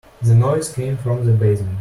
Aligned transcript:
The 0.23 0.33
noise 0.33 0.73
came 0.73 0.97
from 0.97 1.27
the 1.27 1.31
basement. 1.31 1.77